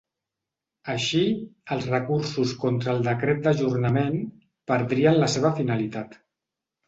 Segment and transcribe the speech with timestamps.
[0.93, 1.19] Així,
[1.75, 4.17] els recursos contra el decret d’ajornament
[4.71, 6.19] “perdrien la seva finalitat”.